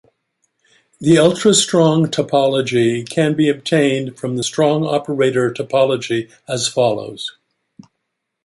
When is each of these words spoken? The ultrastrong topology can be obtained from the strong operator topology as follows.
The 0.99 1.17
ultrastrong 1.17 2.07
topology 2.07 3.07
can 3.07 3.35
be 3.35 3.49
obtained 3.49 4.17
from 4.17 4.35
the 4.35 4.41
strong 4.43 4.83
operator 4.83 5.51
topology 5.53 6.27
as 6.49 6.67
follows. 6.67 7.33